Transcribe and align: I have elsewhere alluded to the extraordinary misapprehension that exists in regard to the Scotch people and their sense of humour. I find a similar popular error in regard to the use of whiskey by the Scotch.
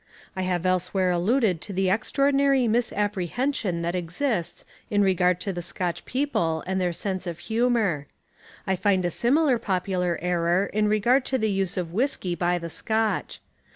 I 0.35 0.41
have 0.41 0.65
elsewhere 0.65 1.11
alluded 1.11 1.61
to 1.61 1.73
the 1.73 1.91
extraordinary 1.91 2.67
misapprehension 2.67 3.83
that 3.83 3.93
exists 3.93 4.65
in 4.89 5.03
regard 5.03 5.39
to 5.41 5.53
the 5.53 5.61
Scotch 5.61 6.05
people 6.05 6.63
and 6.65 6.81
their 6.81 6.91
sense 6.91 7.27
of 7.27 7.37
humour. 7.37 8.07
I 8.65 8.75
find 8.75 9.05
a 9.05 9.11
similar 9.11 9.59
popular 9.59 10.17
error 10.19 10.65
in 10.65 10.87
regard 10.87 11.23
to 11.25 11.37
the 11.37 11.51
use 11.51 11.77
of 11.77 11.93
whiskey 11.93 12.33
by 12.33 12.57
the 12.57 12.71
Scotch. 12.71 13.41